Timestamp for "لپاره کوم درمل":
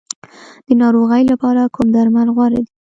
1.31-2.27